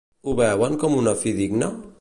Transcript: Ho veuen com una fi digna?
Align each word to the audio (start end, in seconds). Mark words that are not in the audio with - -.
Ho 0.29 0.33
veuen 0.39 0.79
com 0.85 0.97
una 1.03 1.15
fi 1.23 1.37
digna? 1.45 1.75